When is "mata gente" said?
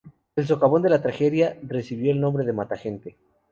2.53-3.17